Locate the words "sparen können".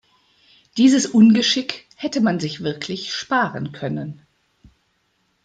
3.13-4.25